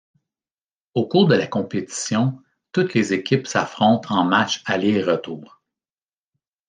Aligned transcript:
Au 0.95 1.07
cours 1.07 1.27
de 1.27 1.35
la 1.35 1.45
compétition, 1.45 2.41
toutes 2.71 2.95
les 2.95 3.13
équipes 3.13 3.45
s'affrontent 3.45 4.11
en 4.15 4.23
matchs 4.23 4.63
aller 4.65 4.89
et 4.93 5.03
retour. 5.03 5.61